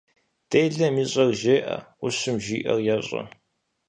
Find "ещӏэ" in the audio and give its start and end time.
2.95-3.21